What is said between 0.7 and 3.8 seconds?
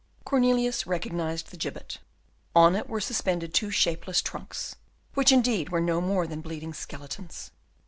recognised the gibbet. On it were suspended two